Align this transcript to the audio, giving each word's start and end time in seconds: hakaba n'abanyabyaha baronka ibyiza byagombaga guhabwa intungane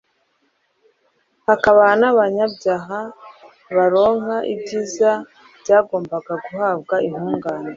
hakaba 1.47 1.83
n'abanyabyaha 1.99 2.99
baronka 3.75 4.35
ibyiza 4.53 5.11
byagombaga 5.61 6.33
guhabwa 6.43 6.95
intungane 7.07 7.69